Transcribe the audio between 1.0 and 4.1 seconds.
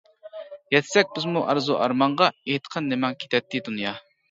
بىزمۇ ئارزۇ-ئارمانغا، ئېيتقىن نېمەڭ كېتەتتى دۇنيا.